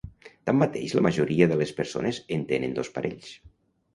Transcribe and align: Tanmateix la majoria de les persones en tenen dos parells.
Tanmateix 0.49 0.95
la 0.99 1.03
majoria 1.07 1.47
de 1.51 1.59
les 1.59 1.75
persones 1.81 2.21
en 2.37 2.47
tenen 2.53 2.73
dos 2.79 2.89
parells. 2.97 3.29